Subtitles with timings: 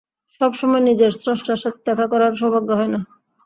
[0.41, 2.99] সবসময় নিজের স্রষ্টার সাথে দেখা করার সৌভাগ্য হয় না।